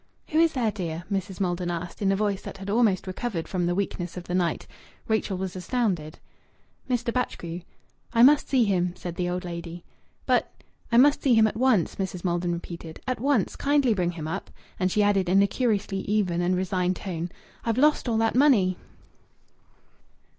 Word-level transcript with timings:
"Who 0.29 0.39
is 0.39 0.53
there, 0.53 0.71
dear?" 0.71 1.03
Mrs. 1.11 1.39
Maldon 1.39 1.69
asked, 1.69 2.01
in 2.01 2.11
a 2.11 2.15
voice 2.15 2.41
that 2.41 2.57
had 2.57 2.71
almost 2.71 3.05
recovered 3.05 3.47
from 3.47 3.67
the 3.67 3.75
weakness 3.75 4.17
of 4.17 4.23
the 4.23 4.33
night, 4.33 4.65
Rachel 5.07 5.37
was 5.37 5.55
astounded. 5.55 6.17
"Mr. 6.89 7.13
Batchgrew." 7.13 7.61
"I 8.11 8.23
must 8.23 8.49
see 8.49 8.63
him," 8.63 8.95
said 8.95 9.13
the 9.15 9.29
old 9.29 9.45
lady. 9.45 9.83
"But" 10.25 10.51
"I 10.91 10.97
must 10.97 11.21
see 11.21 11.35
him 11.35 11.45
at 11.45 11.55
once," 11.55 11.97
Mrs. 11.97 12.23
Maldon 12.25 12.51
repeated. 12.51 12.99
"At 13.05 13.19
once. 13.19 13.55
Kindly 13.55 13.93
bring 13.93 14.13
him 14.13 14.27
up." 14.27 14.49
And 14.79 14.91
she 14.91 15.03
added, 15.03 15.29
in 15.29 15.39
a 15.43 15.45
curiously 15.45 15.99
even 15.99 16.41
and 16.41 16.55
resigned 16.55 16.95
tone, 16.95 17.29
"I've 17.63 17.77
lost 17.77 18.09
all 18.09 18.17
that 18.17 18.33
money!" 18.33 18.79